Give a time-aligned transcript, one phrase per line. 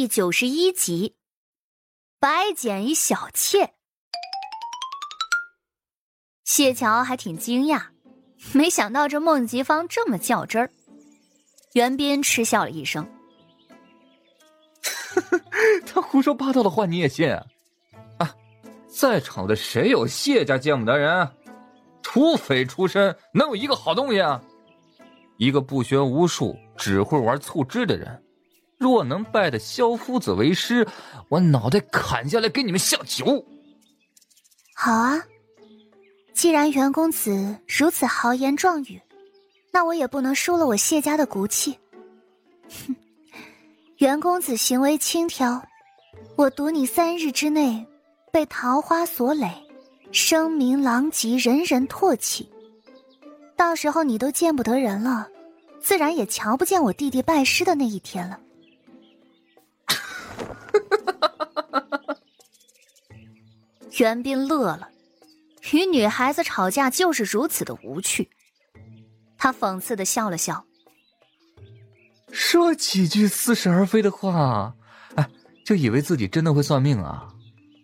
[0.00, 1.14] 第九十一集，
[2.18, 3.74] 白捡一小妾。
[6.42, 7.88] 谢桥还挺惊讶，
[8.54, 10.70] 没想到这孟吉芳这么较真儿。
[11.74, 13.06] 袁斌嗤笑了一声：
[15.84, 17.30] “他胡说八道的话你也信？
[18.16, 18.34] 啊，
[18.88, 21.30] 在场的谁有谢家见不得人？
[22.02, 24.42] 土匪出身，能有一个好东西啊？
[25.36, 28.18] 一个不学无术、只会玩醋汁的人。”
[28.80, 30.88] 若能拜的萧夫子为师，
[31.28, 33.44] 我脑袋砍下来给你们下酒。
[34.74, 35.22] 好啊，
[36.32, 38.98] 既然袁公子如此豪言壮语，
[39.70, 41.78] 那我也不能输了我谢家的骨气。
[42.70, 42.96] 哼，
[43.98, 45.60] 袁公子行为轻佻，
[46.34, 47.86] 我赌你三日之内
[48.32, 49.52] 被桃花所累，
[50.10, 52.48] 声名狼藉，人人唾弃。
[53.58, 55.28] 到时候你都见不得人了，
[55.82, 58.40] 自然也瞧不见我弟弟拜师的那一天了。
[64.00, 64.88] 袁斌乐了，
[65.72, 68.30] 与女孩子吵架就是如此的无趣。
[69.36, 70.64] 他讽刺的笑了笑，
[72.32, 74.74] 说几句似是而非的话，
[75.16, 75.30] 哎，
[75.66, 77.28] 就以为自己真的会算命啊？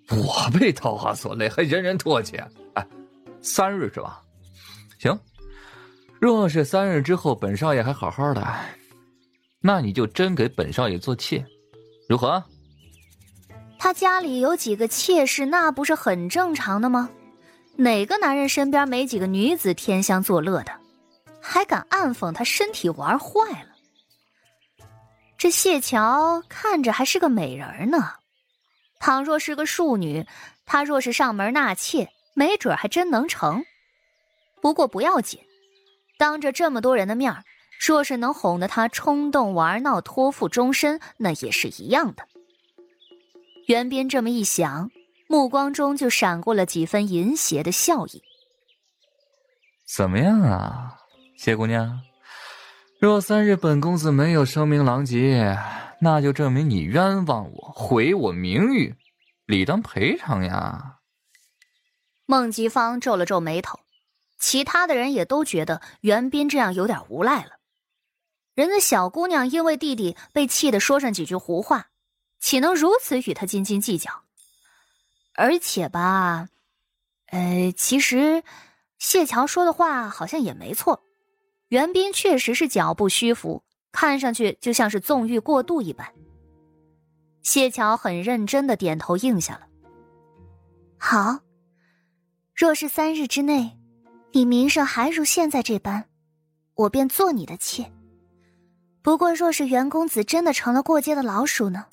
[0.09, 2.39] 我被桃花所累，还人人唾弃？
[2.73, 2.89] 哎，
[3.43, 4.23] 三日是吧？
[4.99, 5.21] 行，
[6.19, 8.43] 若是三日之后本少爷还好好的，
[9.61, 11.45] 那你就真给本少爷做妾，
[12.09, 12.43] 如何？
[13.79, 17.09] 他家里有几个妾室，那不是很正常的吗？
[17.77, 20.73] 哪个男人身边没几个女子天香作乐的，
[21.41, 23.69] 还敢暗讽他身体玩坏了？
[25.39, 28.15] 这谢桥看着还是个美人呢，
[28.99, 30.27] 倘若是个庶女，
[30.65, 33.63] 他若是上门纳妾，没准还真能成。
[34.63, 35.39] 不过不要紧，
[36.19, 37.45] 当着这么多人的面
[37.79, 42.27] 若是能哄得他冲动玩闹，托付终身，那也是一样的。
[43.67, 44.93] 袁斌这么一想，
[45.27, 48.23] 目光中就闪过了几分淫邪的笑意。
[49.85, 50.99] 怎么样啊，
[51.37, 52.01] 谢姑娘？
[53.01, 55.59] 若三日本公子没有声名狼藉，
[56.01, 58.95] 那就证明你冤枉我，毁我名誉，
[59.47, 60.99] 理当赔偿呀。
[62.25, 63.81] 孟吉芳皱了皱眉头，
[64.39, 67.59] 其他的人也都觉得袁斌这样有点无赖了。
[68.55, 71.89] 人家小姑娘因为弟弟被气得说上几句胡话。
[72.39, 74.23] 岂能如此与他斤斤计较？
[75.35, 76.49] 而且吧，
[77.27, 78.43] 呃，其实
[78.99, 81.03] 谢桥说的话好像也没错，
[81.69, 86.11] 袁斌确实是脚步虚浮，看上去就像是纵欲过度一般。
[87.43, 89.67] 谢桥很认真的点头应下了。
[90.99, 91.41] 好，
[92.55, 93.79] 若是三日之内，
[94.33, 96.09] 你名声还如现在这般，
[96.75, 97.93] 我便做你的妾。
[99.03, 101.87] 不过，若是袁公子真的成了过街的老鼠呢？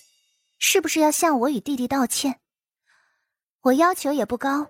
[0.58, 2.40] 是不是要向我与弟弟道歉？
[3.62, 4.68] 我要求也不高，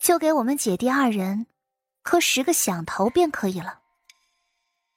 [0.00, 1.46] 就给我们姐弟二人
[2.02, 3.80] 磕十个响头便可以了。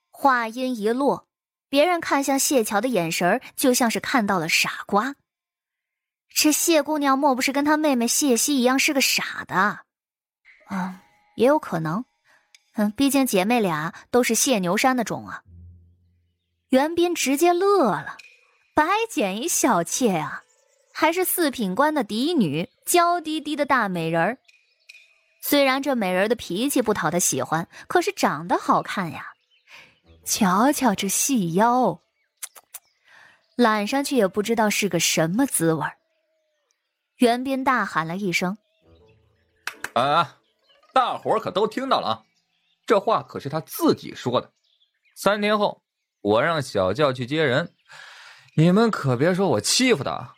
[0.10, 1.28] 话音一落，
[1.70, 5.16] 别人看向谢桥的眼神就像是看到了傻瓜。
[6.28, 9.80] 这谢姑娘莫不是跟她妹妹谢希一样是个傻的？
[10.70, 11.00] 嗯，
[11.36, 12.06] 也有可能。
[12.74, 15.44] 嗯，毕竟姐妹俩都是谢牛山的种啊。
[16.70, 18.18] 袁斌直接乐了。
[18.80, 20.42] 白捡一小妾呀，
[20.94, 24.38] 还是四品官的嫡女，娇滴滴的大美人儿。
[25.42, 29.34] 虽然这美人的脾气不讨他喜欢，可是长得好看呀。
[30.24, 32.00] 瞧瞧这细腰，
[33.58, 35.86] 揽上去也不知道是个什么滋味
[37.18, 38.58] 袁斌大喊了一声
[39.92, 40.38] ：“啊，
[40.94, 42.24] 大伙可都听到了啊！
[42.86, 44.50] 这话可是他自己说的。
[45.18, 45.82] 三天后，
[46.22, 47.70] 我让小轿去接人。”
[48.56, 50.36] 你们可别说我欺负他。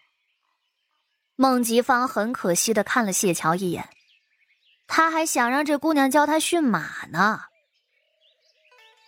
[1.36, 3.90] 孟吉芳很可惜的看了谢桥一眼，
[4.88, 7.42] 他还想让这姑娘教他驯马呢。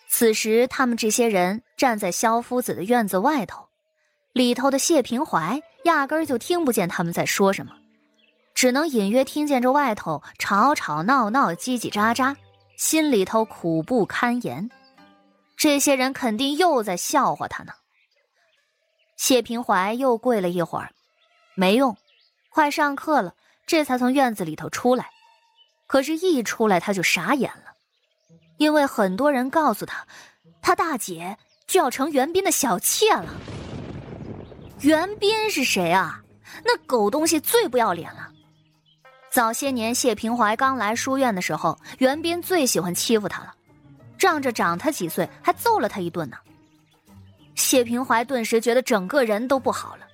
[0.09, 3.67] 此时，他们这些人站在萧夫子的院子外头，
[4.31, 7.73] 里头的谢平怀压根儿就听不见他们在说什么，
[8.55, 12.35] 只能隐约听见这外头吵吵闹闹、叽叽喳喳，
[12.77, 14.69] 心里头苦不堪言。
[15.55, 17.73] 这些人肯定又在笑话他呢。
[19.23, 20.91] 谢平怀又跪了一会儿，
[21.55, 21.95] 没用，
[22.49, 23.33] 快上课了，
[23.65, 25.09] 这才从院子里头出来。
[25.87, 27.71] 可是，一出来他就傻眼了，
[28.57, 30.05] 因为很多人告诉他，
[30.61, 31.37] 他大姐
[31.67, 33.33] 就要成袁斌的小妾了。
[34.81, 36.21] 袁斌是谁啊？
[36.65, 38.29] 那狗东西最不要脸了。
[39.31, 43.53] 早些年谢平怀刚来书院的时候，袁斌最喜欢欺负他了，
[44.17, 46.35] 仗着长他几岁，还揍了他一顿呢。
[47.55, 50.07] 谢平怀顿时觉得整个人都不好了，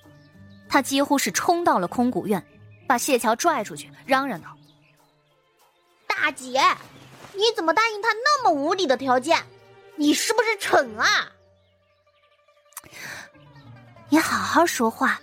[0.67, 2.45] 他几乎是冲到了空谷院，
[2.87, 4.47] 把谢桥拽出去，嚷嚷道
[6.07, 6.61] ：“大姐，
[7.33, 9.41] 你怎么答应他那么无理的条件？
[9.95, 11.31] 你是不是蠢啊？
[14.09, 15.19] 你好好说话。”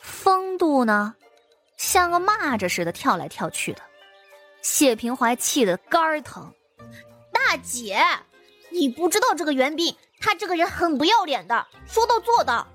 [0.00, 1.14] 风度呢，
[1.76, 3.82] 像个蚂蚱似的跳来跳去的。
[4.62, 6.52] 谢平怀气得肝疼。
[7.32, 8.02] 大姐，
[8.70, 12.66] 你不知道这个袁斌，他这个人很不要脸的，说到做到。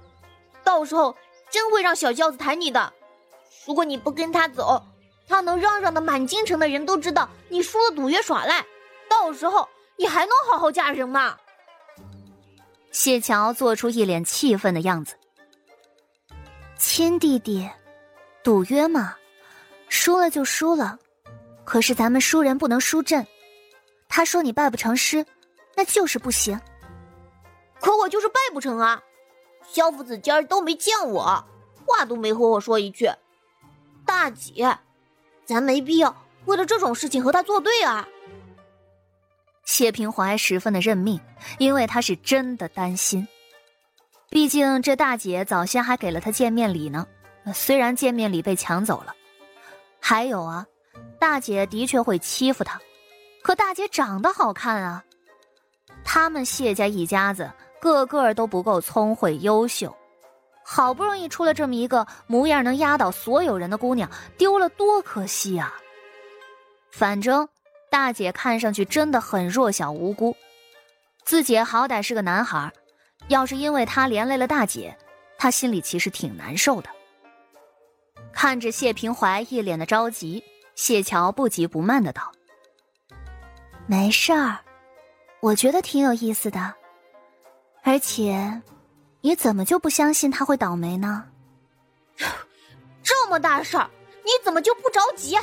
[0.63, 1.17] 到时候
[1.49, 2.93] 真会让小轿子抬你的。
[3.65, 4.85] 如果你不跟他走，
[5.27, 8.63] 他能嚷嚷的满京城的人都知道你输了赌约耍赖。
[9.09, 11.35] 到时候你还能好好嫁人吗？
[12.91, 15.15] 谢桥做出一脸气愤的样子。
[16.77, 17.67] 亲弟弟，
[18.43, 19.15] 赌约嘛，
[19.87, 20.99] 输了就输了。
[21.65, 23.25] 可是咱们输人不能输阵。
[24.07, 25.25] 他说你拜不成师，
[25.75, 26.59] 那就是不行。
[27.79, 29.01] 可我就是拜不成啊。
[29.63, 31.45] 萧夫子今儿都没见我，
[31.85, 33.09] 话都没和我说一句。
[34.05, 34.77] 大姐，
[35.45, 36.15] 咱没必要
[36.45, 38.07] 为了这种事情和他作对啊。
[39.65, 41.19] 谢平怀十分的认命，
[41.59, 43.27] 因为他是真的担心。
[44.29, 47.05] 毕竟这大姐早先还给了他见面礼呢，
[47.53, 49.15] 虽然见面礼被抢走了。
[49.99, 50.65] 还有啊，
[51.19, 52.79] 大姐的确会欺负他，
[53.43, 55.03] 可大姐长得好看啊。
[56.03, 57.51] 他们谢家一家子。
[57.81, 59.95] 个个都不够聪慧优秀，
[60.63, 65.73] 好不容易出了这么一个模样能压倒所有人的姑娘，丢了多可惜啊！
[66.91, 67.47] 反正
[67.89, 70.35] 大姐看上去真的很弱小无辜，
[71.23, 72.71] 自己好歹是个男孩，
[73.27, 74.97] 要是因为她连累了大姐，
[75.37, 76.89] 她心里其实挺难受的。
[78.31, 80.43] 看着谢平怀一脸的着急，
[80.75, 82.31] 谢桥不急不慢的道
[83.87, 84.59] ：“没事儿，
[85.41, 86.73] 我觉得挺有意思的。”
[87.83, 88.61] 而且，
[89.21, 91.25] 你怎么就不相信他会倒霉呢？
[93.01, 93.89] 这么大事儿，
[94.23, 95.37] 你怎么就不着急？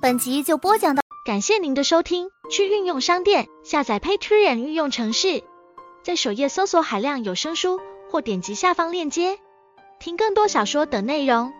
[0.00, 2.30] 本集就播讲到，感谢您的收听。
[2.50, 5.44] 去运用商店下载 Patreon 运用城市，
[6.02, 7.80] 在首页搜索海量有声书，
[8.10, 9.38] 或点击下方链接
[10.00, 11.52] 听更多小说等内容。